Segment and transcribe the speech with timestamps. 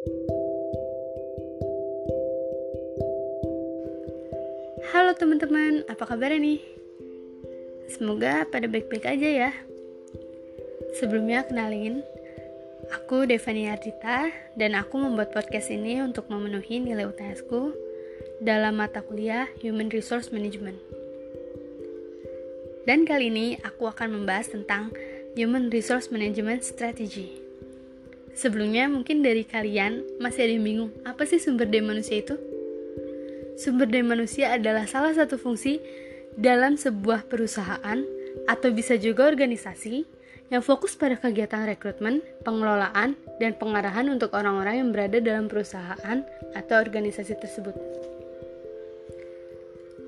[0.00, 0.16] Halo
[5.12, 6.56] teman-teman, apa kabar nih?
[7.92, 9.52] Semoga pada baik-baik aja ya.
[10.96, 12.00] Sebelumnya kenalin,
[12.96, 17.76] aku Devani Ardita dan aku membuat podcast ini untuk memenuhi nilai UTS-ku
[18.40, 20.80] dalam mata kuliah Human Resource Management.
[22.88, 24.96] Dan kali ini aku akan membahas tentang
[25.36, 27.49] Human Resource Management Strategy.
[28.34, 32.38] Sebelumnya mungkin dari kalian masih ada yang bingung, apa sih sumber daya manusia itu?
[33.58, 35.82] Sumber daya manusia adalah salah satu fungsi
[36.38, 38.00] dalam sebuah perusahaan
[38.46, 40.06] atau bisa juga organisasi
[40.50, 46.26] yang fokus pada kegiatan rekrutmen, pengelolaan, dan pengarahan untuk orang-orang yang berada dalam perusahaan
[46.58, 47.74] atau organisasi tersebut.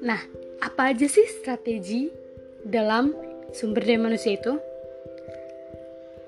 [0.02, 0.18] Nah,
[0.58, 2.10] apa aja sih strategi
[2.66, 3.14] dalam
[3.54, 4.58] sumber daya manusia itu?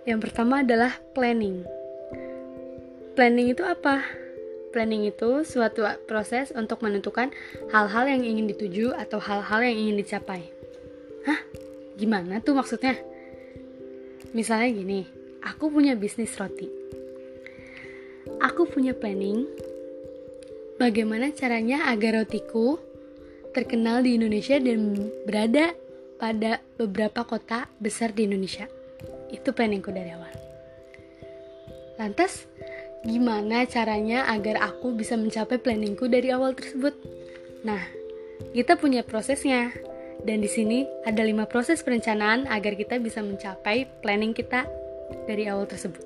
[0.07, 1.67] Yang pertama adalah planning.
[3.15, 4.03] Planning itu apa?
[4.75, 7.31] Planning itu suatu proses untuk menentukan
[7.71, 10.51] hal-hal yang ingin dituju atau hal-hal yang ingin dicapai.
[11.23, 11.39] Hah?
[11.95, 12.99] Gimana tuh maksudnya?
[14.35, 15.07] Misalnya gini,
[15.47, 16.67] aku punya bisnis roti.
[18.43, 19.47] Aku punya planning
[20.83, 22.83] bagaimana caranya agar rotiku
[23.55, 25.71] terkenal di Indonesia dan berada
[26.19, 28.67] pada beberapa kota besar di Indonesia.
[29.31, 30.35] Itu planningku dari awal.
[31.95, 32.51] Lantas,
[33.05, 36.97] gimana caranya agar aku bisa mencapai planningku dari awal tersebut.
[37.63, 37.81] Nah,
[38.57, 39.71] kita punya prosesnya.
[40.25, 44.65] Dan di sini ada lima proses perencanaan agar kita bisa mencapai planning kita
[45.29, 46.01] dari awal tersebut.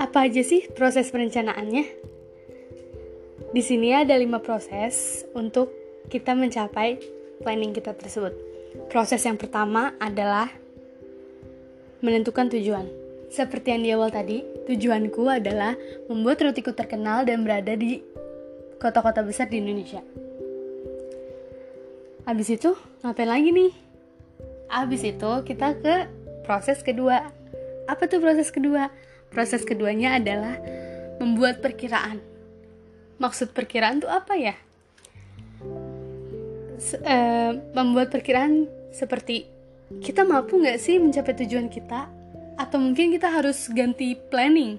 [0.00, 1.84] Apa aja sih proses perencanaannya?
[3.52, 5.68] Di sini ada lima proses untuk
[6.08, 6.96] kita mencapai
[7.44, 8.32] planning kita tersebut.
[8.88, 10.48] Proses yang pertama adalah
[12.00, 12.88] menentukan tujuan.
[13.28, 15.74] Seperti yang di awal tadi, Tujuanku adalah
[16.06, 17.98] membuat rotiku terkenal dan berada di
[18.78, 20.02] kota-kota besar di Indonesia.
[22.22, 23.72] Habis itu, ngapain lagi nih?
[24.70, 26.06] Habis itu, kita ke
[26.46, 27.34] proses kedua.
[27.90, 28.94] Apa tuh proses kedua?
[29.34, 30.58] Proses keduanya adalah
[31.18, 32.22] membuat perkiraan.
[33.18, 34.54] Maksud perkiraan tuh apa ya?
[36.78, 39.46] Se uh, membuat perkiraan seperti
[40.02, 42.10] kita mampu nggak sih mencapai tujuan kita
[42.62, 44.78] atau mungkin kita harus ganti planning.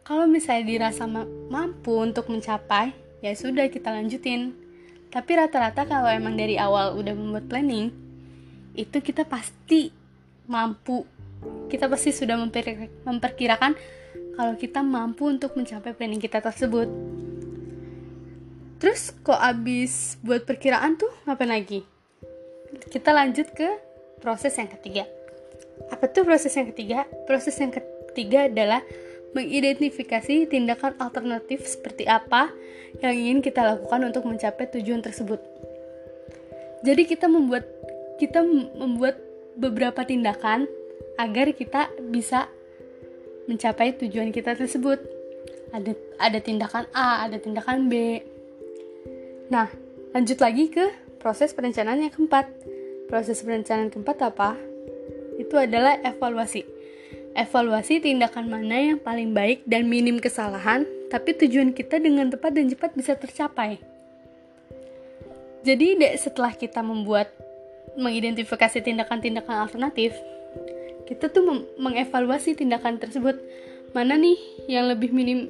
[0.00, 4.56] Kalau misalnya dirasa ma mampu untuk mencapai, ya sudah kita lanjutin.
[5.12, 7.92] Tapi rata-rata kalau emang dari awal udah membuat planning,
[8.72, 9.92] itu kita pasti
[10.48, 11.04] mampu.
[11.68, 13.76] Kita pasti sudah memper memperkirakan
[14.40, 16.88] kalau kita mampu untuk mencapai planning kita tersebut.
[18.80, 21.84] Terus kok abis buat perkiraan tuh ngapain lagi?
[22.88, 23.68] Kita lanjut ke
[24.20, 25.15] proses yang ketiga
[25.92, 27.06] apa tuh proses yang ketiga?
[27.28, 28.82] Proses yang ketiga adalah
[29.36, 32.48] mengidentifikasi tindakan alternatif seperti apa
[33.04, 35.38] yang ingin kita lakukan untuk mencapai tujuan tersebut.
[36.80, 37.68] Jadi kita membuat
[38.16, 38.40] kita
[38.76, 39.20] membuat
[39.56, 40.64] beberapa tindakan
[41.20, 42.48] agar kita bisa
[43.44, 45.00] mencapai tujuan kita tersebut.
[45.72, 48.24] Ada ada tindakan A, ada tindakan B.
[49.52, 49.68] Nah,
[50.16, 50.84] lanjut lagi ke
[51.20, 52.48] proses perencanaan yang keempat.
[53.06, 54.58] Proses perencanaan keempat apa?
[55.36, 56.64] Itu adalah evaluasi.
[57.36, 62.72] Evaluasi tindakan mana yang paling baik dan minim kesalahan, tapi tujuan kita dengan tepat dan
[62.72, 63.76] cepat bisa tercapai.
[65.60, 67.28] Jadi, setelah kita membuat
[67.98, 70.16] mengidentifikasi tindakan-tindakan alternatif,
[71.04, 73.36] kita tuh mengevaluasi tindakan tersebut.
[73.92, 74.36] Mana nih
[74.66, 75.48] yang lebih minim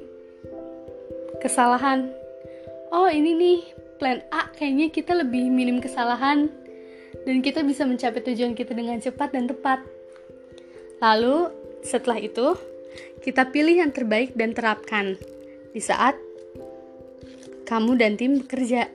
[1.39, 2.11] kesalahan?
[2.91, 3.59] Oh, ini nih
[3.97, 6.47] plan A kayaknya kita lebih minim kesalahan
[7.23, 9.81] dan kita bisa mencapai tujuan kita dengan cepat dan tepat.
[11.01, 12.57] Lalu, setelah itu,
[13.23, 15.17] kita pilih yang terbaik dan terapkan
[15.73, 16.17] di saat
[17.67, 18.87] kamu dan tim bekerja.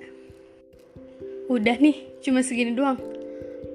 [1.51, 2.99] Udah nih, cuma segini doang.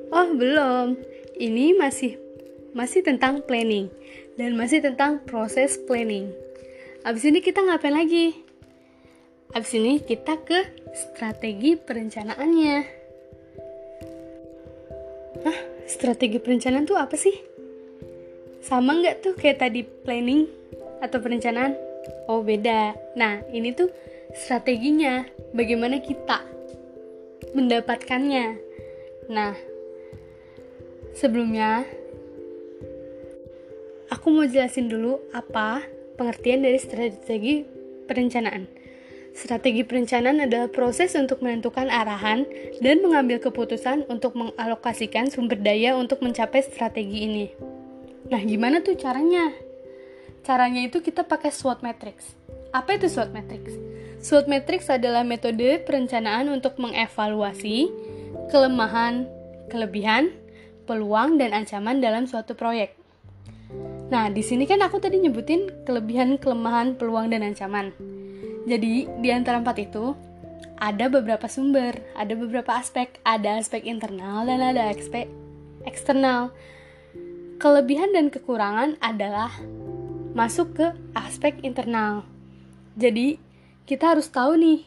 [0.09, 0.97] Oh, belum.
[1.38, 2.18] Ini masih
[2.74, 3.90] masih tentang planning
[4.38, 6.30] dan masih tentang proses planning.
[7.06, 8.38] Abis ini kita ngapain lagi?
[9.54, 12.96] Abis ini kita ke strategi perencanaannya.
[15.88, 17.34] Strategi perencanaan tuh apa sih?
[18.60, 20.44] Sama nggak tuh kayak tadi planning
[21.00, 21.80] atau perencanaan?
[22.28, 22.94] Oh beda.
[23.16, 23.88] Nah ini tuh
[24.36, 25.24] strateginya,
[25.56, 26.44] bagaimana kita
[27.56, 28.60] mendapatkannya.
[29.31, 29.56] Nah,
[31.16, 31.88] sebelumnya
[34.12, 35.83] aku mau jelasin dulu apa
[36.19, 37.63] pengertian dari strategi
[38.07, 38.68] perencanaan.
[39.38, 42.50] Strategi perencanaan adalah proses untuk menentukan arahan
[42.81, 47.45] dan mengambil keputusan untuk mengalokasikan sumber daya untuk mencapai strategi ini.
[48.34, 49.54] Nah, gimana tuh caranya?
[50.42, 52.34] Caranya itu kita pakai SWOT matrix.
[52.74, 53.78] Apa itu SWOT matrix?
[54.25, 57.94] SWOT matrix adalah metode perencanaan untuk mengevaluasi
[58.50, 59.30] kelemahan,
[59.69, 60.33] kelebihan,
[60.90, 62.98] peluang dan ancaman dalam suatu proyek.
[64.10, 68.17] Nah, di sini kan aku tadi nyebutin kelebihan, kelemahan, peluang dan ancaman.
[68.68, 70.12] Jadi, di antara empat itu
[70.75, 75.31] ada beberapa sumber, ada beberapa aspek, ada aspek internal dan ada aspek
[75.88, 76.52] eksternal.
[77.58, 79.50] Kelebihan dan kekurangan adalah
[80.36, 82.28] masuk ke aspek internal.
[83.00, 83.40] Jadi,
[83.88, 84.84] kita harus tahu nih,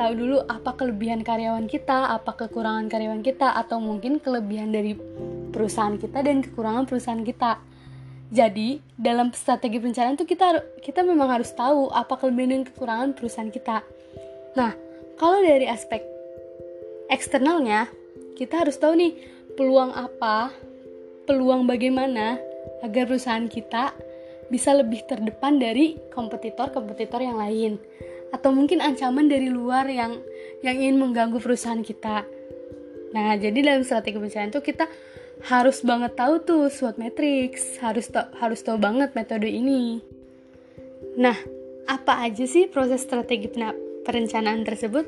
[0.00, 4.96] tahu dulu apa kelebihan karyawan kita, apa kekurangan karyawan kita, atau mungkin kelebihan dari
[5.52, 7.60] perusahaan kita dan kekurangan perusahaan kita.
[8.28, 13.48] Jadi, dalam strategi perencanaan itu kita kita memang harus tahu apa kelebihan dan kekurangan perusahaan
[13.48, 13.80] kita.
[14.52, 14.76] Nah,
[15.16, 16.04] kalau dari aspek
[17.08, 17.88] eksternalnya,
[18.36, 19.16] kita harus tahu nih
[19.56, 20.52] peluang apa,
[21.24, 22.36] peluang bagaimana
[22.84, 23.96] agar perusahaan kita
[24.52, 27.80] bisa lebih terdepan dari kompetitor-kompetitor yang lain
[28.32, 30.20] atau mungkin ancaman dari luar yang
[30.60, 32.24] yang ingin mengganggu perusahaan kita.
[33.16, 34.84] Nah, jadi dalam strategi perencanaan itu kita
[35.46, 40.02] harus banget tahu tuh SWOT matrix, harus tahu, harus tahu banget metode ini.
[41.14, 41.38] Nah,
[41.86, 43.46] apa aja sih proses strategi
[44.02, 45.06] perencanaan tersebut?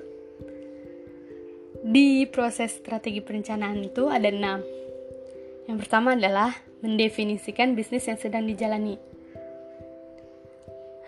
[1.81, 4.61] Di proses strategi perencanaan itu ada enam.
[5.67, 6.55] Yang pertama adalah
[6.85, 8.97] mendefinisikan bisnis yang sedang dijalani.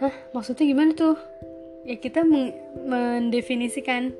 [0.03, 1.15] Hah, maksudnya gimana tuh?
[1.87, 4.15] Ya kita mendefinisikan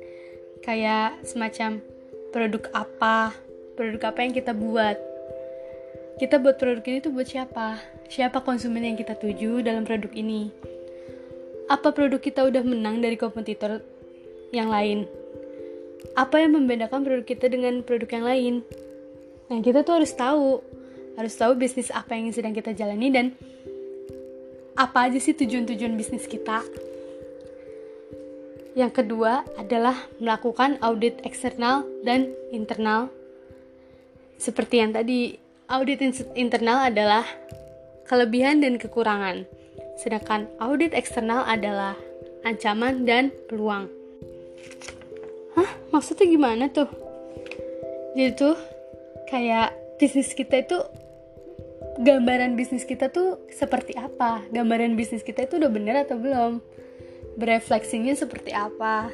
[0.63, 1.83] kayak semacam
[2.31, 3.35] produk apa,
[3.73, 4.97] produk apa yang kita buat.
[6.21, 7.81] Kita buat produk ini tuh buat siapa?
[8.05, 10.53] Siapa konsumen yang kita tuju dalam produk ini?
[11.65, 13.81] Apa produk kita udah menang dari kompetitor
[14.53, 15.09] yang lain?
[16.13, 18.53] Apa yang membedakan produk kita dengan produk yang lain?
[19.49, 20.61] Nah, kita tuh harus tahu,
[21.17, 23.25] harus tahu bisnis apa yang sedang kita jalani dan
[24.77, 26.61] apa aja sih tujuan-tujuan bisnis kita.
[28.73, 33.09] Yang kedua adalah melakukan audit eksternal dan internal.
[34.43, 35.39] Seperti yang tadi,
[35.71, 36.03] audit
[36.35, 37.23] internal adalah
[38.03, 39.47] kelebihan dan kekurangan,
[39.95, 41.95] sedangkan audit eksternal adalah
[42.43, 43.87] ancaman dan peluang.
[45.55, 46.91] Hah, maksudnya gimana tuh?
[48.19, 48.59] Jadi tuh
[49.31, 50.75] kayak bisnis kita itu
[52.03, 54.43] gambaran bisnis kita tuh seperti apa?
[54.51, 56.59] Gambaran bisnis kita itu udah bener atau belum?
[57.39, 59.07] Berefleksinya seperti apa?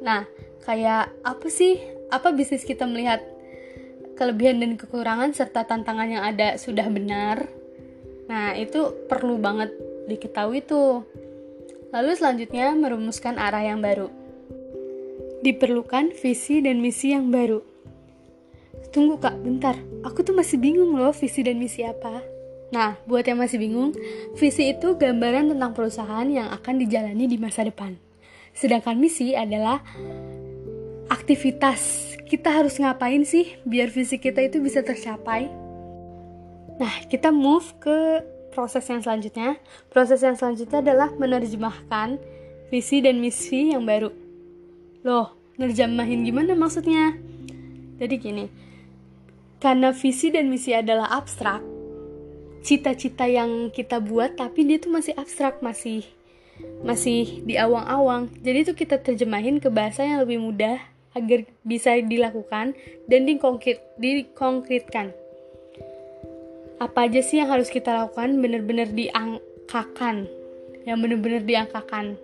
[0.00, 0.24] Nah
[0.64, 1.76] kayak apa sih?
[2.08, 3.20] Apa bisnis kita melihat
[4.18, 7.46] kelebihan dan kekurangan serta tantangan yang ada sudah benar
[8.26, 9.70] nah itu perlu banget
[10.10, 11.06] diketahui tuh
[11.94, 14.10] lalu selanjutnya merumuskan arah yang baru
[15.46, 17.78] diperlukan visi dan misi yang baru
[18.88, 19.76] Tunggu kak, bentar.
[20.00, 22.24] Aku tuh masih bingung loh visi dan misi apa.
[22.72, 23.92] Nah, buat yang masih bingung,
[24.36, 27.96] visi itu gambaran tentang perusahaan yang akan dijalani di masa depan.
[28.56, 29.80] Sedangkan misi adalah
[31.12, 32.16] aktivitas.
[32.28, 35.48] Kita harus ngapain sih biar visi kita itu bisa tercapai?
[36.76, 38.20] Nah, kita move ke
[38.52, 39.56] proses yang selanjutnya.
[39.88, 42.20] Proses yang selanjutnya adalah menerjemahkan
[42.68, 44.12] visi dan misi yang baru.
[45.08, 47.16] Loh, nerjemahin gimana maksudnya?
[47.96, 48.46] Jadi gini,
[49.58, 51.64] karena visi dan misi adalah abstrak,
[52.60, 56.06] cita-cita yang kita buat tapi dia tuh masih abstrak, masih
[56.84, 58.30] masih di awang-awang.
[58.44, 60.78] Jadi itu kita terjemahin ke bahasa yang lebih mudah
[61.18, 62.78] agar bisa dilakukan
[63.10, 65.10] dan dikonkret, dikonkretkan.
[66.78, 70.30] Apa aja sih yang harus kita lakukan benar-benar diangkakan,
[70.86, 72.14] yang benar-benar diangkakan.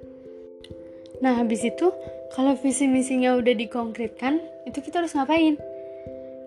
[1.18, 1.90] Nah, habis itu
[2.38, 4.38] kalau visi misinya udah dikonkretkan,
[4.70, 5.58] itu kita harus ngapain?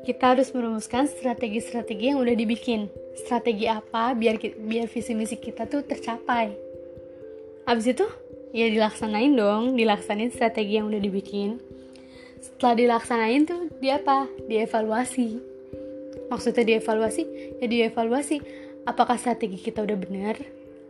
[0.07, 2.87] kita harus merumuskan strategi-strategi yang udah dibikin.
[3.19, 6.55] Strategi apa biar biar visi misi kita tuh tercapai.
[7.67, 8.07] Abis itu,
[8.55, 11.59] ya dilaksanain dong, dilaksanain strategi yang udah dibikin.
[12.37, 14.29] Setelah dilaksanain tuh, dia apa?
[14.45, 15.41] Dievaluasi.
[16.29, 17.23] Maksudnya dievaluasi?
[17.61, 18.37] Ya dievaluasi.
[18.87, 20.35] Apakah strategi kita udah benar?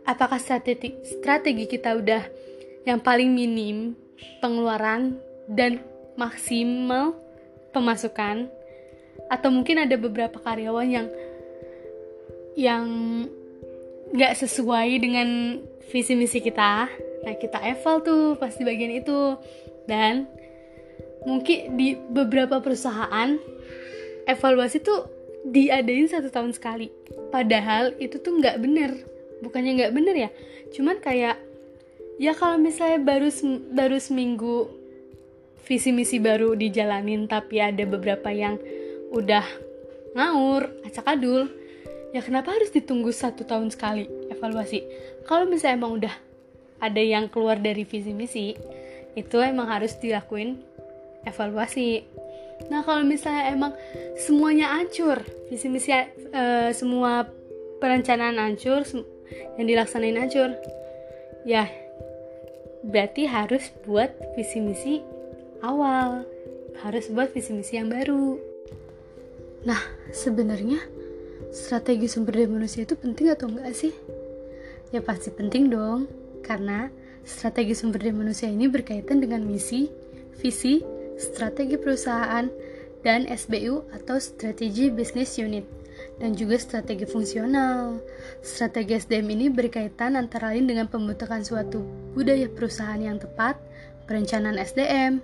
[0.08, 2.22] Apakah strategi, strategi kita udah
[2.88, 3.92] yang paling minim
[4.40, 5.82] pengeluaran dan
[6.16, 7.14] maksimal
[7.70, 8.48] pemasukan
[9.28, 11.08] atau mungkin ada beberapa karyawan yang
[12.58, 12.86] yang
[14.10, 15.60] nggak sesuai dengan
[15.92, 16.88] visi misi kita
[17.22, 19.36] nah kita eval tuh pasti bagian itu
[19.84, 20.26] dan
[21.26, 23.38] mungkin di beberapa perusahaan
[24.28, 25.08] evaluasi tuh
[25.48, 26.92] diadain satu tahun sekali.
[27.32, 28.90] Padahal itu tuh nggak bener.
[29.40, 30.30] Bukannya nggak bener ya?
[30.74, 31.40] Cuman kayak
[32.18, 33.30] ya kalau misalnya baru
[33.72, 34.68] baru seminggu
[35.64, 38.56] visi misi baru dijalanin tapi ada beberapa yang
[39.12, 39.44] udah
[40.16, 41.46] ngawur, acak adul,
[42.10, 44.84] ya kenapa harus ditunggu satu tahun sekali evaluasi?
[45.28, 46.14] Kalau misalnya emang udah
[46.80, 48.56] ada yang keluar dari visi misi
[49.18, 50.62] itu emang harus dilakuin
[51.30, 52.04] evaluasi.
[52.72, 53.72] Nah kalau misalnya emang
[54.18, 57.30] semuanya hancur visi misi uh, semua
[57.78, 58.82] perencanaan hancur
[59.56, 60.58] yang dilaksanain hancur
[61.46, 61.70] ya
[62.82, 64.94] berarti harus buat visi misi
[65.62, 66.26] awal
[66.82, 68.38] harus buat visi misi yang baru.
[69.66, 69.80] Nah
[70.14, 70.78] sebenarnya
[71.50, 73.94] strategi sumber daya manusia itu penting atau enggak sih?
[74.94, 76.06] Ya pasti penting dong
[76.46, 76.90] karena
[77.26, 79.90] strategi sumber daya manusia ini berkaitan dengan misi
[80.38, 82.46] visi strategi perusahaan
[83.02, 85.66] dan SBU atau strategi business unit
[86.22, 87.98] dan juga strategi fungsional.
[88.42, 91.82] Strategi SDM ini berkaitan antara lain dengan pembentukan suatu
[92.14, 93.58] budaya perusahaan yang tepat,
[94.06, 95.22] perencanaan SDM,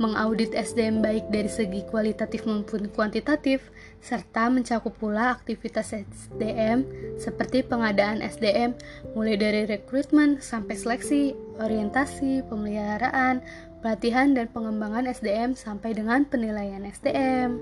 [0.00, 3.60] mengaudit SDM baik dari segi kualitatif maupun kuantitatif,
[4.00, 6.88] serta mencakup pula aktivitas SDM
[7.20, 8.72] seperti pengadaan SDM
[9.12, 13.44] mulai dari rekrutmen sampai seleksi, orientasi, pemeliharaan,
[13.80, 17.60] pelatihan dan pengembangan SDM sampai dengan penilaian SDM.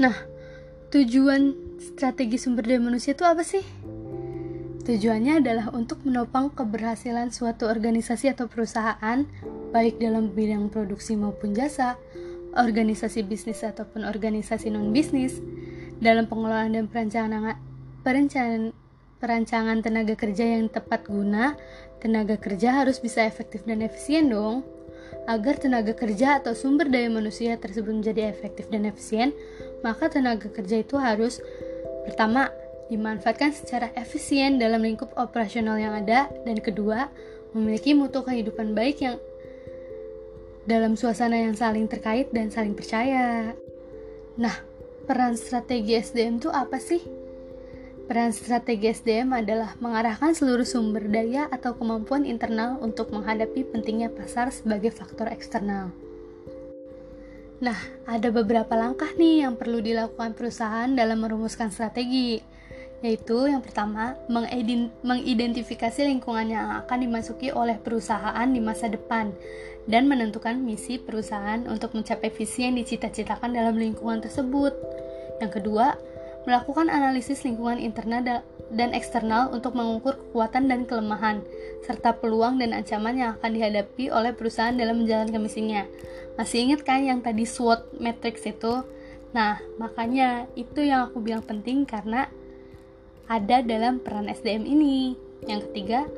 [0.00, 0.16] Nah,
[0.90, 3.62] tujuan strategi sumber daya manusia itu apa sih?
[4.84, 9.24] Tujuannya adalah untuk menopang keberhasilan suatu organisasi atau perusahaan,
[9.72, 11.96] baik dalam bidang produksi maupun jasa,
[12.52, 15.40] organisasi bisnis ataupun organisasi non-bisnis,
[16.04, 17.56] dalam pengelolaan dan perencanaan,
[18.04, 18.76] perencanaan,
[19.24, 21.56] perancangan tenaga kerja yang tepat guna,
[22.04, 24.68] tenaga kerja harus bisa efektif dan efisien dong.
[25.24, 29.32] Agar tenaga kerja atau sumber daya manusia tersebut menjadi efektif dan efisien,
[29.80, 31.40] maka tenaga kerja itu harus
[32.04, 32.52] pertama
[32.92, 37.08] dimanfaatkan secara efisien dalam lingkup operasional yang ada, dan kedua,
[37.56, 39.16] memiliki mutu kehidupan baik yang
[40.68, 43.56] dalam suasana yang saling terkait dan saling percaya.
[44.36, 44.56] Nah,
[45.08, 47.23] peran strategi SDM itu apa sih?
[48.04, 54.52] Peran strategi SDM adalah mengarahkan seluruh sumber daya atau kemampuan internal untuk menghadapi pentingnya pasar
[54.52, 55.88] sebagai faktor eksternal.
[57.64, 62.44] Nah, ada beberapa langkah nih yang perlu dilakukan perusahaan dalam merumuskan strategi
[63.04, 64.16] yaitu yang pertama
[65.04, 69.28] mengidentifikasi lingkungan yang akan dimasuki oleh perusahaan di masa depan
[69.84, 74.72] dan menentukan misi perusahaan untuk mencapai visi yang dicita-citakan dalam lingkungan tersebut.
[75.36, 76.00] Yang kedua,
[76.44, 81.44] melakukan analisis lingkungan internal dan eksternal untuk mengukur kekuatan dan kelemahan,
[81.84, 85.84] serta peluang dan ancaman yang akan dihadapi oleh perusahaan dalam menjalankan misinya.
[86.40, 88.84] Masih ingat kan yang tadi SWOT matrix itu?
[89.34, 92.30] Nah, makanya itu yang aku bilang penting karena
[93.26, 95.18] ada dalam peran SDM ini.
[95.44, 96.08] Yang ketiga,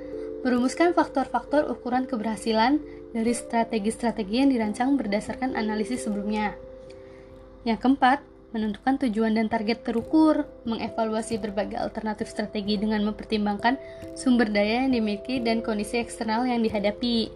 [0.47, 2.79] merumuskan faktor-faktor ukuran keberhasilan
[3.11, 6.55] dari strategi-strategi yang dirancang berdasarkan analisis sebelumnya.
[7.67, 8.23] Yang keempat,
[8.57, 13.77] menentukan tujuan dan target terukur, mengevaluasi berbagai alternatif strategi dengan mempertimbangkan
[14.17, 17.29] sumber daya yang dimiliki dan kondisi eksternal yang dihadapi.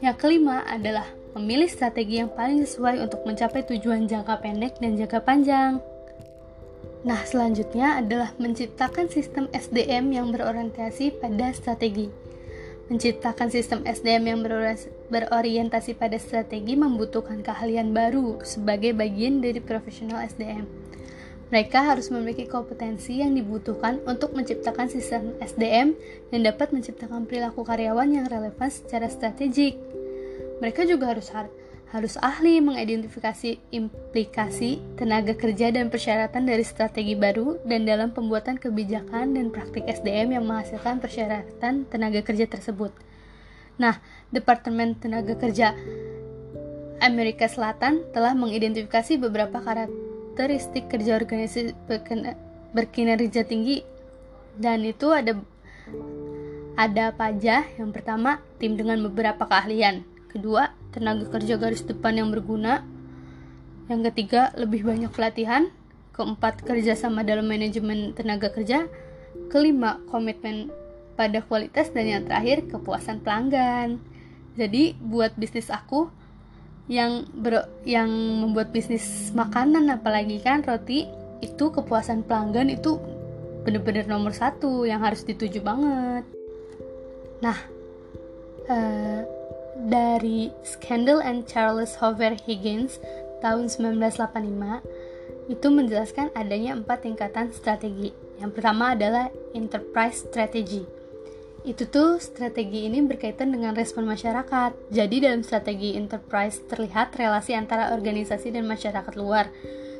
[0.00, 1.04] Yang kelima adalah
[1.36, 5.84] memilih strategi yang paling sesuai untuk mencapai tujuan jangka pendek dan jangka panjang.
[7.04, 12.08] Nah, selanjutnya adalah menciptakan sistem SDM yang berorientasi pada strategi.
[12.90, 14.40] Menciptakan sistem SDM yang
[15.14, 20.66] berorientasi pada strategi membutuhkan keahlian baru sebagai bagian dari profesional SDM.
[21.54, 25.94] Mereka harus memiliki kompetensi yang dibutuhkan untuk menciptakan sistem SDM
[26.34, 29.78] yang dapat menciptakan perilaku karyawan yang relevan secara strategik.
[30.58, 31.30] Mereka juga harus
[31.90, 39.34] harus ahli mengidentifikasi implikasi tenaga kerja dan persyaratan dari strategi baru dan dalam pembuatan kebijakan
[39.34, 42.94] dan praktik SDM yang menghasilkan persyaratan tenaga kerja tersebut.
[43.82, 43.98] Nah,
[44.30, 45.74] Departemen Tenaga Kerja
[47.02, 51.74] Amerika Selatan telah mengidentifikasi beberapa karakteristik kerja organisasi
[52.70, 53.82] berkinerja tinggi
[54.54, 55.34] dan itu ada
[56.78, 57.66] ada apa aja?
[57.76, 60.06] Yang pertama, tim dengan beberapa keahlian.
[60.30, 62.86] Kedua, tenaga kerja garis depan yang berguna.
[63.90, 65.70] Yang ketiga, lebih banyak pelatihan.
[66.14, 68.86] Keempat, kerjasama dalam manajemen tenaga kerja.
[69.50, 70.70] Kelima, komitmen
[71.18, 71.90] pada kualitas.
[71.90, 73.98] Dan yang terakhir, kepuasan pelanggan.
[74.54, 76.10] Jadi, buat bisnis aku,
[76.90, 81.06] yang ber, yang membuat bisnis makanan apalagi kan roti
[81.38, 82.98] itu kepuasan pelanggan itu
[83.62, 86.26] bener-bener nomor satu yang harus dituju banget
[87.38, 87.54] nah
[88.66, 89.22] uh,
[89.88, 93.00] dari Scandal and Charles Hoover Higgins
[93.40, 98.12] tahun 1985 itu menjelaskan adanya empat tingkatan strategi.
[98.38, 100.84] Yang pertama adalah enterprise strategy.
[101.60, 104.72] Itu tuh strategi ini berkaitan dengan respon masyarakat.
[104.88, 109.52] Jadi dalam strategi enterprise terlihat relasi antara organisasi dan masyarakat luar.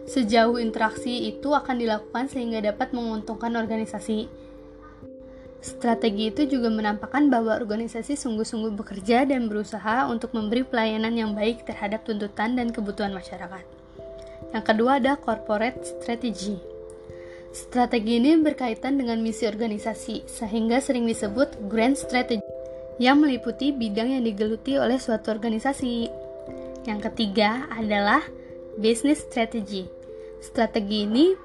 [0.09, 4.33] Sejauh interaksi itu akan dilakukan sehingga dapat menguntungkan organisasi.
[5.61, 11.69] Strategi itu juga menampakkan bahwa organisasi sungguh-sungguh bekerja dan berusaha untuk memberi pelayanan yang baik
[11.69, 13.65] terhadap tuntutan dan kebutuhan masyarakat.
[14.57, 16.57] Yang kedua ada corporate strategy.
[17.53, 22.41] Strategi ini berkaitan dengan misi organisasi, sehingga sering disebut grand strategy,
[22.97, 26.09] yang meliputi bidang yang digeluti oleh suatu organisasi.
[26.89, 28.25] Yang ketiga adalah
[28.81, 29.91] business strategy.
[30.41, 31.37] Strategi ini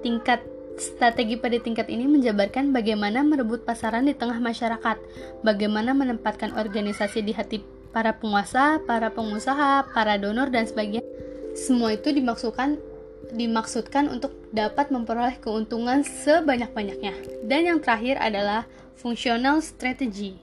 [0.00, 0.40] tingkat
[0.82, 4.98] Strategi pada tingkat ini menjabarkan bagaimana merebut pasaran di tengah masyarakat,
[5.46, 7.62] bagaimana menempatkan organisasi di hati
[7.94, 11.06] para penguasa, para pengusaha, para donor dan sebagainya.
[11.54, 12.82] Semua itu dimaksudkan
[13.30, 17.14] dimaksudkan untuk dapat memperoleh keuntungan sebanyak-banyaknya.
[17.46, 18.66] Dan yang terakhir adalah
[18.98, 20.34] functional strategy.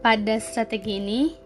[0.00, 1.36] Pada strategi ini,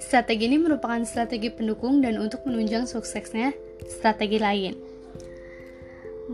[0.00, 3.52] strategi ini merupakan strategi pendukung dan untuk menunjang suksesnya
[3.84, 4.83] strategi lain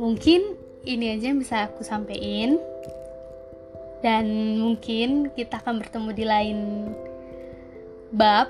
[0.01, 0.57] mungkin
[0.89, 2.57] ini aja yang bisa aku sampaikan
[4.01, 6.59] dan mungkin kita akan bertemu di lain
[8.17, 8.49] bab.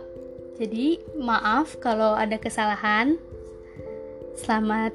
[0.63, 3.19] Jadi maaf kalau ada kesalahan.
[4.39, 4.95] Selamat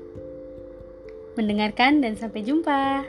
[1.36, 3.04] mendengarkan dan sampai jumpa